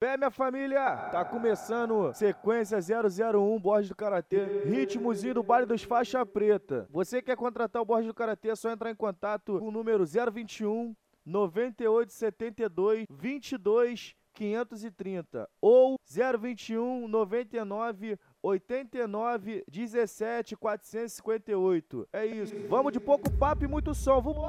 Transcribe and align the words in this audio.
Pé, 0.00 0.16
minha 0.16 0.30
família! 0.30 0.96
Tá 1.12 1.22
começando 1.26 2.10
sequência 2.14 2.78
001 2.78 3.60
Borges 3.60 3.90
do 3.90 3.94
Karatê, 3.94 4.62
ritmozinho 4.64 5.34
do 5.34 5.42
baile 5.42 5.66
dos 5.66 5.82
faixa 5.82 6.24
preta. 6.24 6.88
Você 6.88 7.20
quer 7.20 7.36
contratar 7.36 7.82
o 7.82 7.84
Borges 7.84 8.06
do 8.06 8.14
Karatê, 8.14 8.48
é 8.48 8.56
só 8.56 8.70
entrar 8.70 8.90
em 8.90 8.94
contato 8.94 9.58
com 9.58 9.68
o 9.68 9.70
número 9.70 10.02
021 10.06 10.96
9872 11.26 13.04
22 13.10 14.16
530 14.32 15.46
ou 15.60 15.98
021 16.08 17.06
99 17.06 18.18
89 18.42 19.64
17 19.70 20.56
458. 20.56 22.08
É 22.10 22.24
isso. 22.24 22.54
Vamos 22.70 22.94
de 22.94 23.00
pouco 23.00 23.30
papo 23.32 23.64
e 23.64 23.68
muito 23.68 23.94
som. 23.94 24.18
Vamos. 24.22 24.40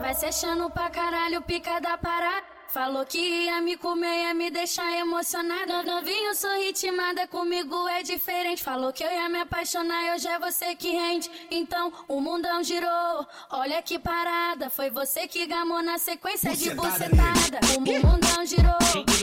Vai 0.00 0.14
se 0.14 0.24
achando 0.24 0.70
pra 0.70 0.88
caralho, 0.88 1.42
pica 1.42 1.78
da 1.80 1.98
parada. 1.98 2.55
Falou 2.68 3.06
que 3.06 3.18
ia 3.18 3.60
me 3.60 3.76
comer, 3.76 4.24
ia 4.24 4.34
me 4.34 4.50
deixar 4.50 4.92
emocionada. 4.98 5.82
Novinho, 5.82 6.34
sou 6.34 6.50
ritmada, 6.58 7.26
comigo 7.26 7.88
é 7.88 8.02
diferente. 8.02 8.62
Falou 8.62 8.92
que 8.92 9.02
eu 9.02 9.10
ia 9.10 9.28
me 9.28 9.40
apaixonar, 9.40 10.14
hoje 10.14 10.28
é 10.28 10.38
você 10.38 10.74
que 10.74 10.90
rende. 10.90 11.30
Então 11.50 11.92
o 12.08 12.20
mundão 12.20 12.62
girou, 12.62 13.26
olha 13.50 13.80
que 13.82 13.98
parada. 13.98 14.68
Foi 14.68 14.90
você 14.90 15.26
que 15.26 15.46
gamou 15.46 15.82
na 15.82 15.98
sequência 15.98 16.54
de 16.54 16.74
bucetada. 16.74 17.60
O 17.76 17.80
mundão 17.80 18.44
girou, 18.44 18.78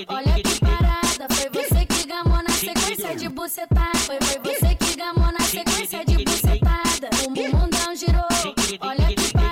olha 0.07 0.33
que 0.41 0.59
parada. 0.59 1.27
Foi 1.35 1.49
você 1.49 1.85
que 1.85 2.07
gamou 2.07 2.41
na 2.41 2.49
sequência 2.49 3.15
de 3.15 3.29
bucetada. 3.29 3.97
Foi, 3.99 4.17
foi 4.21 4.39
você 4.39 4.75
que 4.75 4.95
gamou 4.95 5.31
na 5.31 5.41
sequência 5.41 6.03
de 6.05 6.23
bucetada. 6.23 7.09
O 7.27 7.31
mundão 7.31 7.95
girou, 7.95 8.27
olha 8.81 9.07
que 9.07 9.31
parada. 9.31 9.42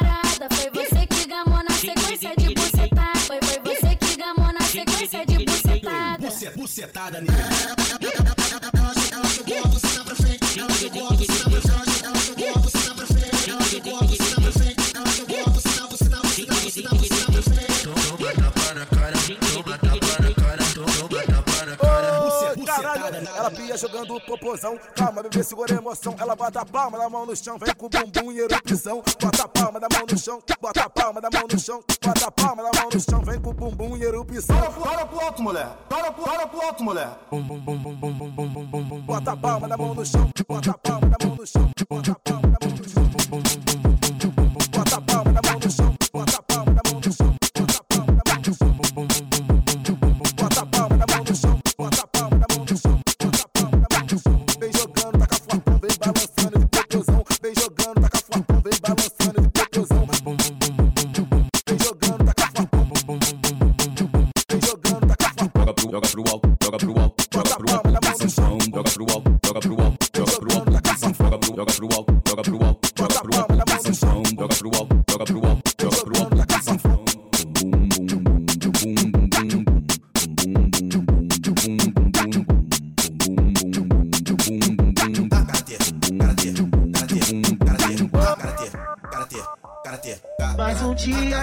Bucetada. 6.50 6.50
Buce- 6.50 6.52
Bucetada 6.58 7.22
nele. 7.22 7.31
Ela 9.12 9.27
jogou 9.30 9.59
a 9.63 9.68
buceta 9.68 10.04
pra 10.04 10.16
frente. 10.16 10.59
Ela 10.59 10.73
jogou 10.73 11.08
a 11.08 11.14
buceta 11.14 11.50
pra 11.50 11.61
frente. 11.61 11.91
Pia 23.55 23.77
jogando 23.77 24.19
popozão. 24.21 24.77
Calma, 24.95 25.23
bebê, 25.23 25.44
segura 25.44 25.73
a 25.73 25.77
emoção. 25.77 26.16
Ela 26.19 26.35
bota 26.35 26.61
a 26.61 26.66
palma 26.66 26.97
da 26.97 27.09
mão 27.09 27.25
no 27.25 27.35
chão, 27.35 27.58
vem 27.58 27.73
com 27.75 27.85
o 27.85 27.89
bumbum 27.89 28.31
em 28.31 28.38
erupção. 28.38 29.03
Bota 29.21 29.43
a 29.43 29.47
palma 29.47 29.80
da 29.80 29.88
mão 29.91 30.05
no 30.09 30.17
chão, 30.17 30.41
bota 30.59 30.83
a 30.83 30.89
palma 30.89 31.21
da 31.21 31.30
mão 31.31 31.47
no 31.52 31.59
chão, 31.59 31.83
bota 32.03 32.27
a 32.27 32.31
palma 32.31 32.63
da 32.63 32.81
mão 32.81 32.89
no 32.93 32.99
chão, 32.99 33.21
vem 33.21 33.39
com 33.39 33.49
o 33.49 33.53
bumbum 33.53 33.97
em 33.97 34.02
erupção. 34.02 34.58
Para 34.58 35.05
pro 35.05 35.19
alto, 35.19 35.41
mulher. 35.41 35.67
Para 35.89 36.11
pro, 36.11 36.23
para 36.23 36.47
pro 36.47 36.61
alto, 36.61 36.83
mulher. 36.83 37.09
Bum 37.30 37.41
bum 37.41 37.59
bum 37.59 37.77
bum 37.77 37.95
bum 37.95 38.13
bum 38.13 38.66
bum 38.66 38.83
bum 38.83 39.02
Bota 39.02 39.31
a 39.31 39.38
palma 39.38 39.67
da 39.67 39.77
mão 39.77 39.93
no 39.93 40.05
chão, 40.05 40.30
bota 40.47 40.71
a 40.71 40.77
palma 40.77 41.08
da 41.08 41.25
mão 41.25 41.36
no 41.36 41.45
chão, 41.45 41.69
bota 41.89 42.11
a 42.11 42.15
palma 42.15 42.30
Cause 58.95 59.20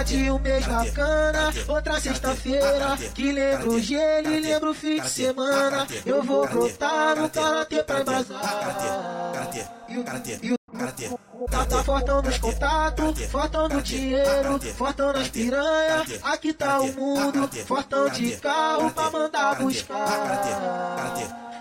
de 0.03 0.31
um 0.31 0.39
mês 0.39 0.65
bacana, 0.65 1.53
outra 1.67 1.99
sexta-feira 1.99 2.97
que 3.13 3.31
lembra 3.31 3.69
o 3.69 3.79
gelo 3.79 4.31
e 4.31 4.39
lembra 4.39 4.69
o 4.71 4.73
fim 4.73 5.01
de 5.01 5.09
semana. 5.09 5.87
Eu 6.05 6.23
vou 6.23 6.47
brotar 6.47 7.15
no 7.15 7.29
karatê 7.29 7.83
pra 7.83 8.01
embasar. 8.01 8.41
Karatê, 8.41 9.65
karatê, 10.05 10.57
karatê, 10.73 11.19
Tá, 11.49 11.65
tá 11.65 11.83
fortão 11.83 12.21
nos 12.21 12.37
contatos, 12.37 13.25
fortão 13.25 13.69
no 13.69 13.81
dinheiro, 13.81 14.59
fortão 14.75 15.13
nas 15.13 15.29
piranha. 15.29 16.05
Aqui 16.23 16.53
tá 16.53 16.79
o 16.79 16.93
mundo, 16.93 17.49
fortão 17.65 18.09
de 18.09 18.35
carro 18.37 18.91
pra 18.91 19.09
mandar 19.09 19.55
buscar. 19.55 20.07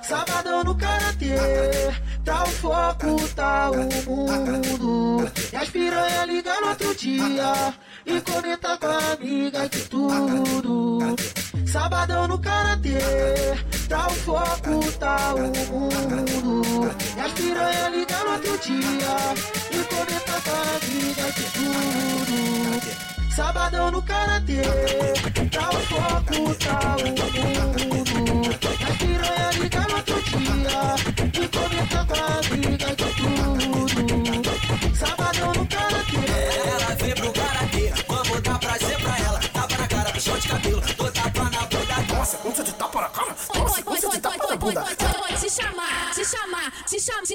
Sabadão 0.02 0.64
no 0.64 0.74
karatê, 0.74 1.34
o 2.20 2.24
foco, 2.58 3.28
tá 3.34 3.70
o 3.70 3.76
mundo. 3.76 5.30
E 5.52 5.56
as 5.56 5.68
piranha 5.68 6.24
liga 6.26 6.60
no 6.60 6.68
outro 6.68 6.94
dia 6.94 7.74
e 8.04 8.20
comenta 8.20 8.76
com 8.78 8.86
a 8.86 9.12
amiga 9.12 9.68
de 9.68 9.80
tudo. 9.82 11.16
Sabadão 11.66 12.28
no 12.28 12.38
karatê, 12.38 12.98
tá 13.88 14.06
o 14.08 14.10
foco, 14.10 14.92
tá 14.98 15.34
o 15.34 15.40
mundo. 15.40 16.90
E 17.16 17.20
as 17.20 17.32
piranha 17.32 17.88
liga 17.90 18.24
no 18.24 18.32
outro 18.32 18.58
dia 18.58 19.16
e 19.70 19.84
comenta 19.84 20.40
com 20.42 20.50
a 20.50 20.62
amiga 20.76 21.32
de 21.32 21.42
tudo. 21.56 23.36
Sabadão 23.36 23.90
no 23.92 24.02
karatê, 24.02 24.62
tá 25.52 25.70
o 25.70 25.80
foco, 25.86 26.54
tá 26.56 26.96
o 26.96 27.04
mundo. 27.06 28.50
E 28.80 28.84
as 28.84 28.96
piranha 28.96 29.50
liga 29.52 29.80
no 29.80 29.94
outro 29.96 30.22
dia 30.22 30.48
e 31.40 31.48
comenta 31.48 32.07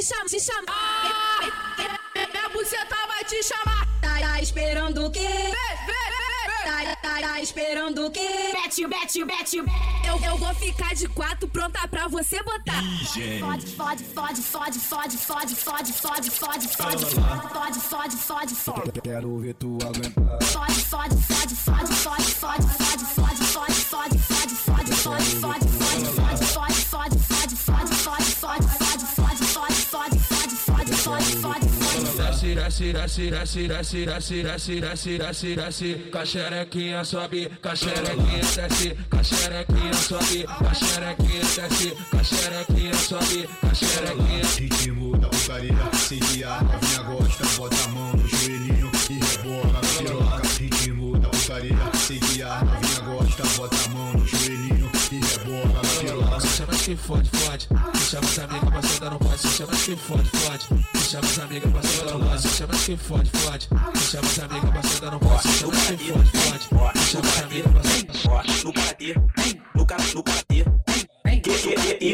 chama, 0.04 0.28
se 0.28 0.40
chama, 0.40 0.66
chama. 0.68 1.94
Minha 2.16 2.50
buceta 2.50 2.96
vai 3.08 3.24
te 3.24 3.42
chamar. 3.44 3.88
Tá, 4.02 4.20
tá 4.20 4.42
esperando 4.42 5.06
o 5.06 5.12
quê? 5.12 5.28
Tá, 6.66 6.96
tá, 7.02 7.22
tá 7.22 7.42
esperando 7.42 8.06
o 8.06 8.12
quê? 8.12 8.52
Bete, 8.54 8.86
bete, 8.88 9.24
bete. 9.24 9.58
Eu, 9.58 10.20
eu 10.26 10.38
vou 10.38 10.54
ficar 10.56 10.94
de 10.94 11.08
quatro 11.10 11.48
pronta 11.48 11.88
pra 11.88 12.08
você 12.08 12.42
botar. 12.44 12.82
Fode, 13.40 13.68
fode, 13.76 14.04
fode, 14.04 14.42
fode, 14.42 14.80
fode, 14.80 15.18
fode, 15.18 15.56
fode, 15.56 15.92
fode, 15.92 16.32
fode, 16.32 16.70
fode, 16.70 17.06
fode, 17.06 17.80
fode, 17.80 18.18
fode, 18.18 18.56
fode. 18.56 19.02
Quero 19.02 19.38
ver 19.40 19.54
tu 19.54 19.78
aguentar. 19.82 20.44
Fode, 20.44 20.86
fode, 20.86 21.16
fode, 21.24 21.56
fode, 21.56 21.94
fode, 21.94 21.96
fode, 21.96 22.34
fode, 22.34 22.68
fode, 22.68 23.06
fode, 23.06 23.23
fode, 31.04 31.36
fode, 31.38 31.68
fode. 31.68 32.16
Desce, 32.16 32.56
desce, 32.56 32.94
desce, 32.94 33.30
desce, 33.30 33.68
desce, 33.68 34.06
desce, 34.06 34.42
desce, 34.42 34.80
desce, 34.80 35.18
desce, 35.18 35.56
desce, 35.56 36.10
com 36.12 36.18
a 36.18 36.26
xerequinha 36.26 37.04
sobe, 37.04 37.52
com 37.62 37.70
a 37.70 37.76
xerequinha 37.76 38.40
desce, 38.40 38.98
com 39.10 39.20
a 39.20 39.24
xerequinha 39.24 39.94
sobe, 39.94 40.46
com 40.46 40.68
a 40.68 40.74
xerequinha 40.74 41.40
desce, 41.40 41.90
com 42.10 42.18
a 42.18 42.24
xerequinha 42.24 42.94
sobe, 42.94 43.50
com 43.60 43.68
a 43.68 43.74
xerequinha. 43.74 44.44
Ritmo 44.58 45.18
da 45.18 45.28
putaria, 45.28 45.90
se 45.94 46.16
guia, 46.16 46.62
novinha 46.62 47.04
gosta, 47.04 47.46
bota 47.58 47.84
a 47.84 47.88
mão 47.90 48.14
no 48.14 48.28
joelhinho 48.28 48.83
que 56.84 56.98
fode, 56.98 57.30
fode. 57.30 57.68
Deixa 57.94 58.20
mais 58.20 58.40
amiga 58.40 58.72
passada 58.72 59.10
não 59.10 59.18
pode. 59.18 59.40
Se 59.40 59.48
chama 59.48 59.72
que 59.72 59.96
fode, 59.96 60.30
fode. 60.30 60.86
Deixa 60.94 61.22
mais 61.22 61.40
amiga 61.40 61.70
passada 61.70 62.12
não 62.12 62.20
pode. 62.20 62.42
Se 62.42 62.50
chama 62.50 62.74
que 62.74 62.98
fode, 62.98 63.30
fode. 63.30 63.70
Deixa 63.94 64.22
mais 64.22 64.40
amiga 64.40 64.72
passada 64.74 65.12
no 65.12 65.20
pode. 65.20 65.42
Se 65.44 65.54
chama 65.60 65.72
que 65.72 65.98
fode, 65.98 66.68
fode. 66.68 66.94
Deixa 66.94 67.22
mais 67.22 67.42
amiga 67.44 67.70
passada 67.70 68.04
no 68.04 68.30
pote, 68.30 68.66
no 68.66 68.74
karatê, 68.74 69.16
no 69.76 69.86
karatê, 69.86 70.16
no 70.16 70.24
karatê. 70.24 70.43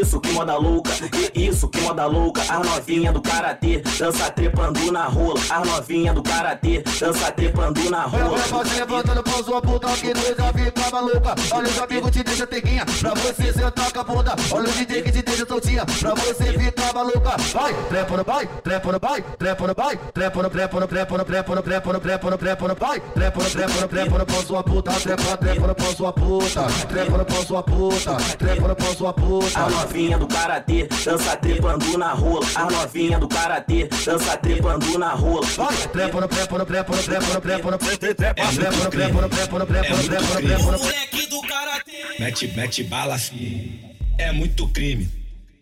Isso, 0.10 0.20
que 0.20 0.32
moda 0.32 0.58
louca. 0.58 0.92
Que 0.92 1.40
isso, 1.40 1.68
que 1.70 1.82
moda 1.82 2.08
louca. 2.08 2.42
As 2.42 2.66
novinha 2.66 3.14
do 3.14 3.22
karatê, 3.22 3.78
dança 4.00 4.32
trepando 4.32 4.92
na 4.92 5.06
rola. 5.06 5.40
As 5.52 5.68
novinha 5.68 6.12
do 6.12 6.24
karatê, 6.24 6.84
dança 7.00 7.32
trepando 7.32 7.92
na 7.92 8.08
Olha 8.08 8.24
rola. 8.24 8.40
pra 8.40 8.58
você 8.58 8.80
levantando 8.80 9.22
pão, 9.24 9.44
sua 9.44 9.62
puta 9.62 9.88
que 9.90 10.12
tu 10.12 10.36
já 10.36 10.52
fica 10.52 10.92
maluca. 10.92 11.36
Olha 11.52 11.70
os 11.70 11.80
amigos 11.80 12.10
te 12.10 12.24
deixa 12.24 12.48
teguinha, 12.48 12.86
pra 13.00 13.14
você 13.14 13.54
sentar 13.54 13.92
com 13.94 14.00
a 14.00 14.04
bunda. 14.04 14.36
Olha 14.52 14.68
o 14.68 14.72
DJ 14.72 15.02
que 15.04 15.12
te 15.12 15.22
deixa 15.22 15.46
soltinha, 15.46 15.86
pra 15.86 16.16
você 16.16 16.54
ficar 16.58 16.92
maluca. 16.92 17.38
Vai, 17.54 17.74
trepa 17.90 18.18
no 18.18 18.24
vai, 18.24 18.48
trepa 18.64 18.92
no 18.92 19.00
vai, 19.00 19.22
trepa 19.22 19.68
no 19.68 19.76
vai, 19.76 19.98
trepa 20.12 20.42
no 20.42 20.50
trepa 20.50 20.80
no 20.80 20.88
trepa 20.88 21.18
no 21.18 21.24
trepa 21.24 21.56
no 21.56 21.62
trepa 21.62 21.94
no 21.94 22.00
trepa 22.00 22.30
no 22.32 22.38
trepa 22.40 22.68
no 22.68 22.76
vai, 22.76 23.00
trepa 23.00 23.44
no 23.44 23.50
trepa 23.52 23.82
no 23.82 23.88
trepa 23.88 24.18
no 24.18 24.26
pão, 24.26 24.42
sua 24.42 24.64
puta, 24.64 24.92
trepa, 24.92 25.38
trepa 25.38 25.68
no 25.68 25.76
pão, 25.76 25.96
sua 25.96 26.14
puta, 26.14 26.64
trepa 26.88 27.18
no 27.20 27.26
pão, 27.26 27.46
sua 27.46 27.62
puta, 27.62 28.18
trepa 28.40 28.68
no 28.68 28.76
pão, 28.76 28.96
sua 28.96 29.14
puta. 29.14 29.60
Novinha 30.00 30.18
do 30.18 30.28
karatê, 30.28 30.88
dança 31.04 31.36
trepando 31.36 31.98
na 31.98 32.14
rola. 32.14 32.46
As 32.56 32.72
novinha 32.72 33.20
do 33.20 33.28
karatê, 33.28 33.84
dança 34.06 34.38
trepando 34.38 34.98
na 34.98 35.10
rola. 35.10 35.46
Trepa 35.92 36.22
no 36.22 36.28
trepa 36.30 36.58
no 36.58 36.66
trepa 36.66 36.96
no 36.96 37.04
trepa 37.04 37.34
no 37.34 37.42
trepa 37.42 37.72
no 37.72 37.78
trepa 37.78 38.08
no 38.08 38.10
trepa 38.10 38.32
no 38.32 38.40
trepa 38.50 38.82
no 38.82 38.90
trepa 38.90 39.22
no 39.22 39.30
trepa 39.30 39.60
no 39.60 39.68
trepa 39.68 39.98
no 39.98 40.08
trepa 40.08 40.36
no 40.38 40.42
trepa 40.42 40.72
no 40.72 40.80
Moleque 40.80 41.26
do 41.28 41.42
karatê, 41.42 42.06
Mete, 42.18 42.48
mete 42.56 42.84
bala, 42.86 43.18
fi. 43.18 43.82
É 44.18 44.32
muito 44.32 44.70
crime. 44.70 45.10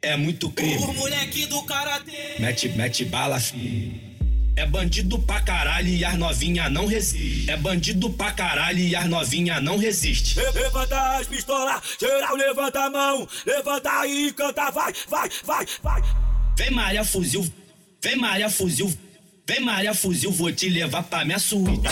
É 0.03 0.15
muito 0.15 0.47
o 0.47 0.51
crime. 0.51 0.85
moleque 0.93 1.47
do 1.47 1.63
karatê. 1.63 2.35
Mete, 2.39 2.69
mete 2.69 3.05
bala, 3.05 3.39
fi. 3.39 4.06
É 4.57 4.65
bandido 4.65 5.19
pra 5.19 5.39
caralho 5.39 5.87
e 5.87 6.03
as 6.03 6.17
novinha 6.17 6.67
não 6.67 6.87
resiste. 6.87 7.47
É 7.47 7.55
bandido 7.55 8.09
pra 8.09 8.31
caralho 8.31 8.79
e 8.79 8.95
as 8.95 9.05
novinha 9.05 9.61
não 9.61 9.77
resiste. 9.77 10.39
Levanta 10.39 10.99
as 11.17 11.27
pistolas, 11.27 11.79
geral 12.01 12.35
levanta 12.35 12.79
a 12.85 12.89
mão, 12.89 13.27
levanta 13.45 14.07
e 14.07 14.33
canta, 14.33 14.71
vai, 14.71 14.91
vai, 15.07 15.29
vai, 15.43 15.65
vai. 15.83 16.03
Vem 16.57 16.71
Maria 16.71 17.05
Fuzil, 17.05 17.47
vem 18.01 18.15
Maria 18.15 18.49
Fuzil. 18.49 18.91
Vem 19.47 19.63
Maria 19.63 19.93
Fuzil, 19.93 20.29
vou 20.29 20.51
te 20.51 20.67
levar 20.67 21.03
pra 21.03 21.23
minha 21.23 21.39
suíte. 21.39 21.87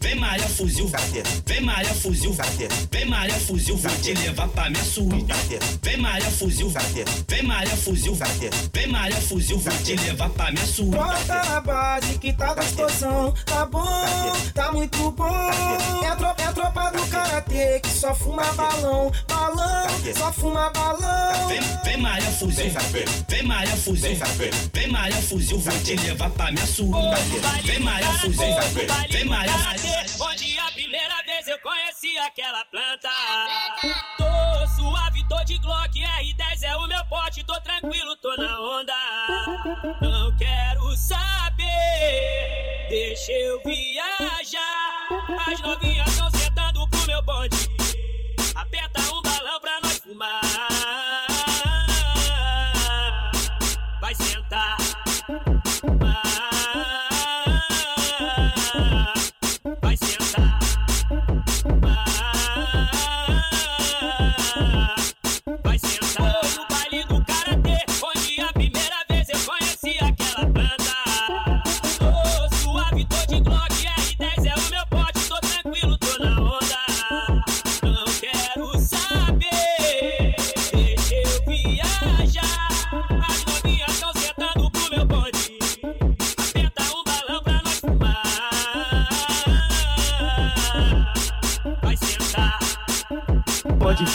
Vem 0.00 0.14
Maria 0.14 0.48
Fuzil, 0.48 0.88
vem 1.44 1.60
Maria 1.60 1.92
Fuzil. 1.92 2.36
Vem 2.88 3.04
Maria 3.06 3.34
Fuzil, 3.34 3.76
vou 3.76 3.96
te 3.96 4.14
levar 4.14 4.46
pra 4.46 4.70
minha 4.70 4.84
suíte. 4.84 5.58
Vem 5.82 5.96
Maria 5.96 6.30
Fuzil, 6.30 6.72
vem 7.26 7.42
Maria 7.42 7.76
Fuzil. 7.76 8.16
Vem 8.72 8.86
Maria 8.86 9.20
Fuzil, 9.20 9.58
vou 9.58 9.76
te 9.78 9.96
levar 9.96 10.30
pra 10.30 10.52
minha 10.52 10.66
suíte. 10.66 10.96
Bota 10.96 11.42
na 11.46 11.60
base 11.60 12.18
que 12.18 12.32
tá 12.32 12.54
gostosão, 12.54 13.34
tá 13.44 13.66
bom, 13.66 14.32
tá 14.54 14.70
muito 14.70 15.10
bom. 15.10 15.50
É 16.04 16.06
a 16.06 16.14
tropa, 16.14 16.42
é 16.42 16.46
a 16.46 16.52
tropa 16.52 16.90
do 16.92 17.06
karatê 17.08 17.80
que 17.80 17.90
só 17.90 18.14
fuma 18.14 18.44
balão, 18.52 19.10
balão, 19.26 19.88
só 20.16 20.32
fuma 20.32 20.70
balão. 20.70 21.39
Vem, 22.00 22.00
vem. 22.00 22.02
Maria 22.02 22.30
Fuzil, 22.32 22.70
vem 23.28 23.42
Maria 23.42 23.76
Fuzil, 23.76 24.18
vem 24.72 24.88
Maria 24.88 25.22
Fuzil, 25.22 25.58
vou 25.58 25.82
te 25.82 25.96
levar 25.96 26.30
pra 26.30 26.50
minha 26.50 26.66
suíte. 26.66 26.96
Vem 27.64 27.80
Maria 27.80 28.12
Fuzil, 28.12 28.54
vem. 29.10 29.24
Maria 29.26 29.52
Onde 30.18 30.58
a 30.58 30.72
primeira 30.72 31.22
vez 31.26 31.46
eu 31.46 31.58
conheci 31.58 32.16
aquela 32.18 32.64
planta. 32.66 33.10
Tô 34.16 34.66
suave, 34.76 35.28
tô 35.28 35.44
de 35.44 35.58
Glock, 35.58 36.00
R10 36.00 36.62
é 36.62 36.76
o 36.76 36.86
meu 36.86 37.04
pote, 37.04 37.44
tô 37.44 37.60
tranquilo, 37.60 38.16
tô 38.16 38.34
na 38.36 38.58
onda. 38.58 38.94
Não 40.00 40.34
quero 40.38 40.96
saber, 40.96 42.86
deixa 42.88 43.32
eu 43.32 43.60
viajar. 43.62 45.08
As 45.46 45.60
novinhas 45.60 46.16
tão 46.16 46.30
sentando 46.30 46.88
pro 46.88 47.06
meu 47.06 47.22
bonde. 47.22 47.69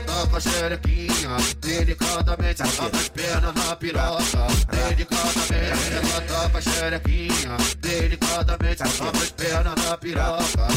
Tá 0.00 0.26
com 0.28 0.36
a 0.36 0.40
xerequinha 0.40 1.36
Delicadamente 1.60 2.62
Ela 2.62 2.72
tá 2.72 2.98
as 2.98 3.08
pernas 3.08 3.54
na 3.54 3.76
piroca 3.76 4.46
Delicadamente 4.70 5.94
Ela 5.94 6.20
tá 6.22 6.50
com 6.50 6.58
a 6.58 6.60
xerequinha 6.60 7.56
Delicadamente 7.80 8.82
Ela 8.82 9.12
tá 9.12 9.18
as 9.18 9.30
pernas 9.30 9.84
na 9.84 9.96
piroca 9.96 10.68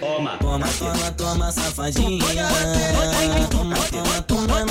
Toma, 0.00 0.36
toma, 0.38 0.66
toma, 0.78 1.12
toma, 1.12 1.52
safadinha. 1.52 2.24
Toma, 3.50 3.76
toma, 3.90 4.22
toma, 4.22 4.64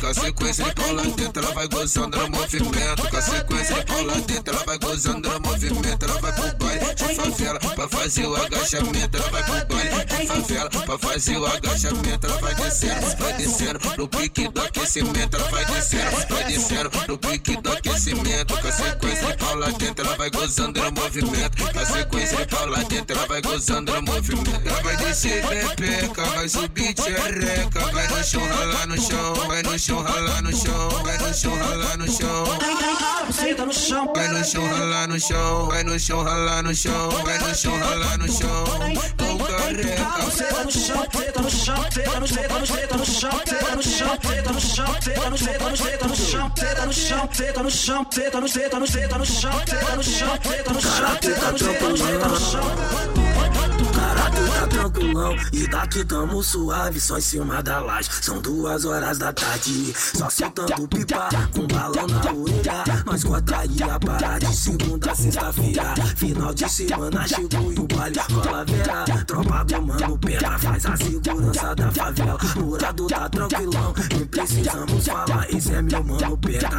Com 0.00 0.06
a 0.06 0.14
sequência 0.14 0.64
de 0.74 0.92
lá 0.92 1.02
dentro, 1.02 1.42
ela 1.42 1.54
vai 1.54 1.68
gozando 1.68 2.18
no 2.18 2.30
movimento. 2.30 3.10
Com 3.10 3.16
a 3.16 3.22
sequência 3.22 3.84
de 3.84 4.02
lá 4.02 4.14
dentro, 4.14 4.54
ela 4.54 4.64
vai 4.64 4.78
gozando 4.78 5.28
no 5.28 5.40
movimento. 5.40 6.04
Ela 6.04 6.20
vai 6.20 6.32
pro 6.32 6.69
favela 7.08 7.58
pra 7.58 7.88
fazer 7.88 8.26
o 8.26 8.36
agachamento. 8.36 9.16
Ela 9.16 9.30
vai 9.30 9.42
pro 9.42 9.76
baile 9.76 10.26
favela 10.26 10.70
pra 10.70 10.98
fazer 10.98 11.38
o 11.38 11.46
agachamento. 11.46 12.26
Ela 12.26 12.38
vai 12.38 12.54
descendo, 12.54 13.16
vai 13.16 13.32
descendo 13.34 13.80
no 13.96 14.08
pique 14.08 14.48
do 14.48 14.60
aquecimento. 14.60 15.36
Ela 15.36 15.48
vai 15.50 15.64
descendo, 15.64 16.10
vai 16.28 16.44
descendo 16.44 16.90
no 17.08 17.18
pique 17.18 17.56
do 17.56 17.72
aquecimento. 17.72 18.58
Com 18.60 18.68
a 18.68 18.72
sequência 18.72 19.26
de 19.26 19.36
pau 19.36 19.54
lá 19.56 19.70
dentro, 19.70 20.06
ela 20.06 20.16
vai 20.16 20.30
gozando 20.30 20.82
no 20.82 20.92
movimento. 20.92 21.72
Com 21.72 21.78
a 21.78 21.86
sequência 21.86 22.36
de 22.36 22.46
pau 22.46 22.66
lá 22.66 22.82
dentro, 22.82 23.16
ela 23.16 23.26
vai 23.26 23.42
gozando 23.42 23.92
no 23.92 24.02
movimento. 24.02 24.68
Ela 24.68 24.82
vai 24.82 24.96
descer 24.96 25.46
pepeca, 25.46 26.24
vai 26.24 26.48
subir 26.48 26.94
tchereca. 26.94 27.80
Vai 27.92 28.08
no 28.08 28.24
chão, 28.24 28.46
ralar 28.46 28.86
no 28.86 29.00
chão, 29.00 29.34
vai 29.46 29.62
no 29.62 29.78
chão, 29.78 30.02
ralar 30.02 30.42
no 30.42 30.56
chão, 30.56 30.88
vai 31.02 31.18
no 31.18 31.34
chão, 31.34 31.56
ralar 31.56 31.96
no 31.96 32.10
chão. 32.10 32.99
Senta 33.32 33.64
no 33.64 33.72
chão, 33.72 34.12
Vai 34.12 34.28
no 34.28 34.44
chão, 34.44 34.66
ralar 34.66 35.06
no 35.08 35.20
chão, 35.20 35.66
vai 35.68 35.84
no 35.84 35.98
chão, 35.98 36.22
ralar 36.24 36.62
no 36.64 36.74
chão, 36.74 37.10
vai 37.10 37.38
no 37.38 37.54
chão, 37.54 37.78
ralar 37.78 38.18
no 38.18 38.26
chão. 38.26 38.64
Tô 39.16 39.44
careca. 39.44 40.30
senta 40.30 40.64
no 40.64 40.70
chão, 40.70 41.06
senta 41.12 41.42
no 41.42 41.50
chão, 41.50 41.76
senta 41.92 42.10
no 42.14 42.20
no 42.20 42.26
senta 42.26 42.96
no 42.96 43.06
chão, 43.06 43.30
senta 43.46 43.76
no 43.76 43.82
chão, 43.82 44.18
senta 44.20 44.52
no 44.52 44.60
chão, 44.60 44.96
senta 45.00 45.24
no 45.24 45.30
no 45.30 45.36
senta 45.36 46.08
no 46.08 46.16
chão, 46.16 46.52
senta 46.56 46.86
no 46.86 46.92
chão, 46.92 47.28
senta 47.32 47.62
no 47.62 47.70
chão, 47.70 48.06
senta 48.10 48.36
no 48.36 48.40
no 48.40 48.86
senta 48.88 49.18
no 49.18 49.26
chão, 49.26 49.52
senta 49.66 49.96
no 49.96 50.02
chão, 50.02 50.38
senta 50.42 50.72
no 50.72 50.80
chão, 50.80 51.18
senta 51.22 51.52
no 51.52 51.58
senta 51.58 51.88
no 51.88 51.96
senta 51.96 52.28
no 52.28 52.40
chão. 52.40 52.89
E 55.52 55.66
daqui 55.68 56.04
tamo 56.04 56.42
suave, 56.42 57.00
só 57.00 57.18
em 57.18 57.20
cima 57.20 57.62
da 57.62 57.80
laje. 57.80 58.08
São 58.22 58.40
duas 58.40 58.84
horas 58.84 59.18
da 59.18 59.32
tarde, 59.32 59.92
só 59.96 60.30
sentando 60.30 60.88
pipa 60.88 61.28
com 61.54 61.66
balão 61.66 62.06
na 62.06 62.32
orelha. 62.32 63.04
Nós 63.04 63.24
cortaria 63.24 63.94
a 63.94 63.98
parada 63.98 64.46
de 64.46 64.56
segunda 64.56 65.10
a 65.10 65.14
sexta-feira. 65.14 65.94
Final 66.16 66.54
de 66.54 66.68
semana 66.68 67.26
chegou 67.26 67.72
e 67.72 67.78
o 67.78 67.86
baile 67.86 68.20
rola 68.30 68.64
vera. 68.64 69.24
Tropa 69.26 69.64
do 69.64 69.82
mano 69.82 70.18
pedra 70.18 70.58
faz 70.58 70.86
a 70.86 70.96
segurança 70.96 71.74
da 71.74 71.90
favela. 71.92 72.38
Morado 72.56 73.06
tá 73.06 73.28
tranquilão, 73.28 73.94
nem 74.12 74.26
precisamos 74.26 75.06
falar. 75.06 75.46
Esse 75.50 75.74
é 75.74 75.82
meu 75.82 76.04
mano 76.04 76.38
pedra. 76.38 76.70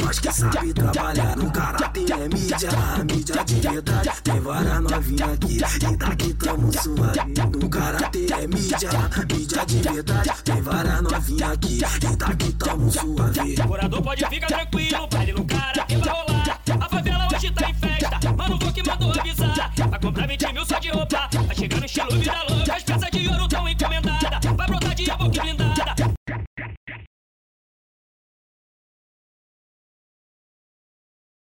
Nós 0.00 0.18
que 0.18 0.32
sabe 0.32 0.72
trabalhar 0.72 1.36
no 1.36 1.50
karatê 1.50 2.06
é 2.12 2.28
mídia, 2.28 2.70
mídia 3.10 3.44
de 3.44 3.54
verdade. 3.60 4.10
Tem 4.22 4.40
várias 4.40 4.80
novinhas 4.80 5.30
aqui 5.30 5.56
e 5.56 5.96
daqui 5.96 6.34
tamo 6.34 6.72
suave. 6.72 7.18
No 7.60 7.68
Karatê 7.88 8.26
é 8.34 8.46
mídia, 8.46 8.90
mídia 9.32 9.64
de 9.64 9.78
verdade. 9.78 10.30
Tem 10.44 10.60
vara 10.60 11.00
novinha 11.00 11.52
aqui, 11.52 11.78
e 11.78 12.16
daqui 12.16 12.52
tá 12.52 12.66
tamo 12.66 12.92
suave. 12.92 13.56
Morador 13.66 14.02
pode 14.02 14.26
ficar 14.26 14.46
tranquilo, 14.46 15.08
vale 15.10 15.32
no 15.32 15.44
cara 15.46 15.84
que 15.86 15.96
vai 15.96 16.12
rolar. 16.12 16.60
A 16.80 16.88
favela 16.90 17.28
hoje 17.32 17.50
tá 17.50 17.70
em 17.70 17.74
festa, 17.74 18.32
mano, 18.36 18.58
vou 18.58 18.72
que 18.74 18.82
mandou 18.86 19.10
avisar. 19.18 19.72
Vai 19.88 20.00
comprar 20.00 20.26
20 20.26 20.52
mil 20.52 20.66
só 20.66 20.78
de 20.78 20.90
roupa, 20.90 21.28
tá 21.30 21.40
vai 21.40 21.56
chegar 21.56 21.80
no 21.80 21.86
estilo 21.86 22.10
vida 22.10 22.44
louca. 22.50 22.74
As 22.74 22.82
peças 22.82 23.10
de 23.10 23.28
ouro 23.28 23.48
tão 23.48 23.66
encomendadas. 23.66 24.47